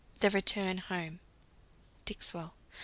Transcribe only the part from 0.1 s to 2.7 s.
THE RETURN HOME. "_Dixwell.